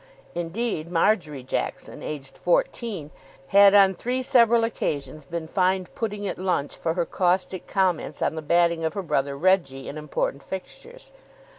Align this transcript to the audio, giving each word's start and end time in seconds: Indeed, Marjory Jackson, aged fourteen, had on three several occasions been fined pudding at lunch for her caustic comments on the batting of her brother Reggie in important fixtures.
Indeed, 0.33 0.91
Marjory 0.91 1.43
Jackson, 1.43 2.01
aged 2.01 2.35
fourteen, 2.35 3.11
had 3.49 3.75
on 3.75 3.93
three 3.93 4.23
several 4.23 4.63
occasions 4.63 5.25
been 5.25 5.47
fined 5.47 5.93
pudding 5.93 6.27
at 6.27 6.39
lunch 6.39 6.75
for 6.75 6.95
her 6.95 7.05
caustic 7.05 7.67
comments 7.67 8.19
on 8.19 8.33
the 8.33 8.41
batting 8.41 8.83
of 8.83 8.95
her 8.95 9.03
brother 9.03 9.37
Reggie 9.37 9.87
in 9.87 9.99
important 9.99 10.41
fixtures. 10.41 11.11